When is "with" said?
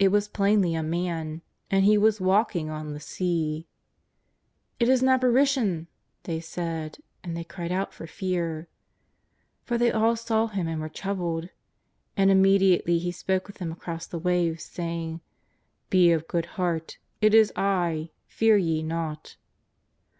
13.46-13.58